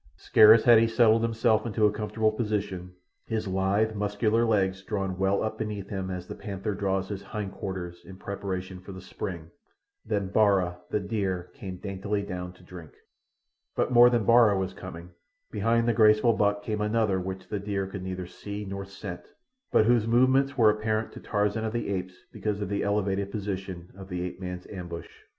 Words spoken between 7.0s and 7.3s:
his